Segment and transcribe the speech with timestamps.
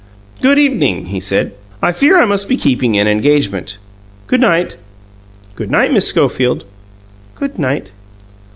[0.41, 1.51] "Good evening," he said.
[1.79, 3.77] "I fear I must be keeping an engagement.
[4.25, 4.75] Good night.
[5.53, 6.65] Good night, Miss Schofield."
[7.35, 7.91] "Good night."